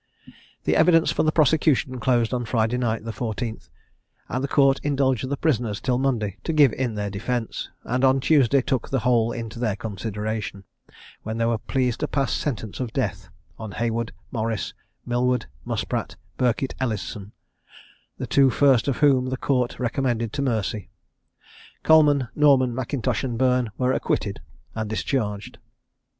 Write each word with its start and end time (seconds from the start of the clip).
The 0.63 0.75
evidence 0.75 1.11
for 1.11 1.21
the 1.21 1.31
prosecution 1.31 1.99
closed 1.99 2.33
on 2.33 2.45
Friday 2.45 2.79
night, 2.79 3.03
the 3.05 3.11
14th, 3.11 3.69
and 4.29 4.43
the 4.43 4.47
Court 4.47 4.79
indulged 4.81 5.29
the 5.29 5.37
prisoners 5.37 5.79
till 5.79 5.99
Monday 5.99 6.37
to 6.43 6.51
give 6.51 6.73
in 6.73 6.95
their 6.95 7.11
defence; 7.11 7.69
and 7.83 8.03
on 8.03 8.19
Tuesday 8.19 8.63
took 8.63 8.89
the 8.89 9.01
whole 9.01 9.31
into 9.31 9.59
their 9.59 9.75
consideration, 9.75 10.63
when 11.21 11.37
they 11.37 11.45
were 11.45 11.59
pleased 11.59 11.99
to 11.99 12.07
pass 12.07 12.33
sentence 12.33 12.79
of 12.79 12.91
death 12.93 13.29
on 13.59 13.73
Heywood, 13.73 14.11
Morris, 14.31 14.73
Millward, 15.05 15.45
Muspratt, 15.67 16.15
Birkett, 16.35 16.73
and 16.79 16.89
Ellison, 16.89 17.33
the 18.17 18.25
two 18.25 18.49
first 18.49 18.87
of 18.87 18.97
whom 19.01 19.27
the 19.29 19.37
Court 19.37 19.77
recommended 19.79 20.33
to 20.33 20.41
mercy. 20.41 20.89
Coleman, 21.83 22.27
Norman, 22.33 22.73
Mackintosh, 22.73 23.23
and 23.23 23.37
Burn 23.37 23.69
were 23.77 23.93
acquitted, 23.93 24.41
and 24.73 24.89
discharged. 24.89 25.59